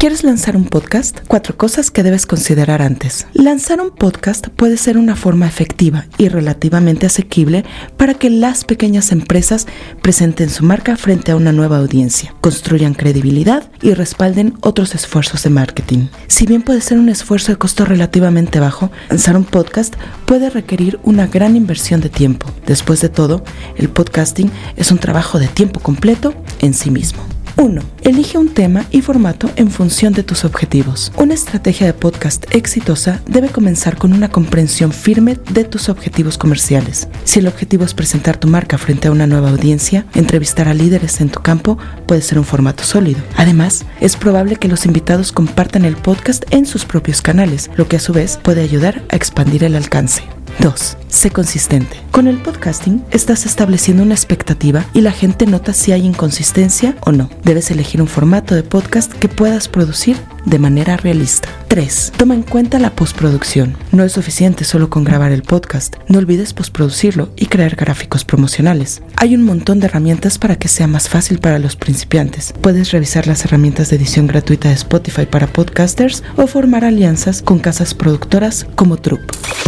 ¿Quieres 0.00 0.24
lanzar 0.24 0.56
un 0.56 0.64
podcast? 0.64 1.20
Cuatro 1.28 1.58
cosas 1.58 1.90
que 1.90 2.02
debes 2.02 2.24
considerar 2.24 2.80
antes. 2.80 3.26
Lanzar 3.34 3.82
un 3.82 3.90
podcast 3.90 4.48
puede 4.48 4.78
ser 4.78 4.96
una 4.96 5.14
forma 5.14 5.46
efectiva 5.46 6.06
y 6.16 6.28
relativamente 6.28 7.04
asequible 7.04 7.66
para 7.98 8.14
que 8.14 8.30
las 8.30 8.64
pequeñas 8.64 9.12
empresas 9.12 9.66
presenten 10.00 10.48
su 10.48 10.64
marca 10.64 10.96
frente 10.96 11.32
a 11.32 11.36
una 11.36 11.52
nueva 11.52 11.76
audiencia, 11.76 12.34
construyan 12.40 12.94
credibilidad 12.94 13.70
y 13.82 13.92
respalden 13.92 14.54
otros 14.62 14.94
esfuerzos 14.94 15.42
de 15.42 15.50
marketing. 15.50 16.06
Si 16.28 16.46
bien 16.46 16.62
puede 16.62 16.80
ser 16.80 16.98
un 16.98 17.10
esfuerzo 17.10 17.52
de 17.52 17.58
costo 17.58 17.84
relativamente 17.84 18.58
bajo, 18.58 18.90
lanzar 19.10 19.36
un 19.36 19.44
podcast 19.44 19.96
puede 20.24 20.48
requerir 20.48 20.98
una 21.02 21.26
gran 21.26 21.56
inversión 21.56 22.00
de 22.00 22.08
tiempo. 22.08 22.46
Después 22.64 23.02
de 23.02 23.10
todo, 23.10 23.44
el 23.76 23.90
podcasting 23.90 24.50
es 24.76 24.92
un 24.92 24.98
trabajo 24.98 25.38
de 25.38 25.48
tiempo 25.48 25.78
completo 25.78 26.32
en 26.60 26.72
sí 26.72 26.90
mismo. 26.90 27.22
1. 27.60 27.82
Elige 28.04 28.38
un 28.38 28.48
tema 28.48 28.86
y 28.90 29.02
formato 29.02 29.50
en 29.56 29.70
función 29.70 30.14
de 30.14 30.22
tus 30.22 30.46
objetivos. 30.46 31.12
Una 31.18 31.34
estrategia 31.34 31.86
de 31.86 31.92
podcast 31.92 32.46
exitosa 32.54 33.20
debe 33.26 33.50
comenzar 33.50 33.98
con 33.98 34.14
una 34.14 34.30
comprensión 34.30 34.92
firme 34.92 35.38
de 35.52 35.64
tus 35.64 35.90
objetivos 35.90 36.38
comerciales. 36.38 37.08
Si 37.24 37.38
el 37.38 37.46
objetivo 37.46 37.84
es 37.84 37.92
presentar 37.92 38.38
tu 38.38 38.48
marca 38.48 38.78
frente 38.78 39.08
a 39.08 39.12
una 39.12 39.26
nueva 39.26 39.50
audiencia, 39.50 40.06
entrevistar 40.14 40.68
a 40.68 40.74
líderes 40.74 41.20
en 41.20 41.28
tu 41.28 41.40
campo 41.42 41.76
puede 42.06 42.22
ser 42.22 42.38
un 42.38 42.46
formato 42.46 42.82
sólido. 42.82 43.20
Además, 43.36 43.84
es 44.00 44.16
probable 44.16 44.56
que 44.56 44.68
los 44.68 44.86
invitados 44.86 45.30
compartan 45.30 45.84
el 45.84 45.96
podcast 45.96 46.44
en 46.50 46.64
sus 46.64 46.86
propios 46.86 47.20
canales, 47.20 47.70
lo 47.76 47.86
que 47.86 47.96
a 47.96 48.00
su 48.00 48.14
vez 48.14 48.38
puede 48.42 48.62
ayudar 48.62 49.02
a 49.10 49.16
expandir 49.16 49.64
el 49.64 49.76
alcance. 49.76 50.22
2. 50.60 50.96
Sé 51.10 51.30
consistente. 51.30 52.00
Con 52.12 52.28
el 52.28 52.38
podcasting 52.38 53.04
estás 53.10 53.44
estableciendo 53.44 54.04
una 54.04 54.14
expectativa 54.14 54.86
y 54.94 55.00
la 55.00 55.10
gente 55.10 55.44
nota 55.44 55.72
si 55.72 55.90
hay 55.90 56.06
inconsistencia 56.06 56.96
o 57.00 57.10
no. 57.10 57.28
Debes 57.42 57.70
elegir 57.72 58.00
un 58.00 58.06
formato 58.06 58.54
de 58.54 58.62
podcast 58.62 59.12
que 59.12 59.28
puedas 59.28 59.66
producir 59.68 60.16
de 60.46 60.58
manera 60.58 60.96
realista. 60.96 61.48
3. 61.68 62.12
Toma 62.16 62.34
en 62.34 62.42
cuenta 62.42 62.78
la 62.78 62.90
postproducción. 62.90 63.76
No 63.92 64.04
es 64.04 64.12
suficiente 64.12 64.64
solo 64.64 64.88
con 64.88 65.04
grabar 65.04 65.32
el 65.32 65.42
podcast. 65.42 65.96
No 66.08 66.18
olvides 66.18 66.52
postproducirlo 66.52 67.30
y 67.36 67.46
crear 67.46 67.76
gráficos 67.76 68.24
promocionales. 68.24 69.02
Hay 69.16 69.34
un 69.34 69.42
montón 69.42 69.80
de 69.80 69.86
herramientas 69.86 70.38
para 70.38 70.56
que 70.56 70.68
sea 70.68 70.86
más 70.86 71.08
fácil 71.08 71.38
para 71.38 71.58
los 71.58 71.76
principiantes. 71.76 72.54
Puedes 72.60 72.90
revisar 72.92 73.26
las 73.26 73.44
herramientas 73.44 73.90
de 73.90 73.96
edición 73.96 74.26
gratuita 74.26 74.68
de 74.68 74.74
Spotify 74.74 75.26
para 75.26 75.46
podcasters 75.46 76.22
o 76.36 76.46
formar 76.46 76.84
alianzas 76.84 77.42
con 77.42 77.58
casas 77.58 77.94
productoras 77.94 78.66
como 78.74 78.96
Troop. 78.96 79.20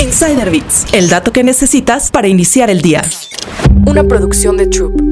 Insider 0.00 0.50
Bits, 0.50 0.86
el 0.92 1.10
dato 1.10 1.29
que 1.32 1.44
necesitas 1.44 2.10
para 2.10 2.28
iniciar 2.28 2.70
el 2.70 2.80
día. 2.80 3.02
Una 3.86 4.04
producción 4.04 4.56
de 4.56 4.66
Troop. 4.66 5.09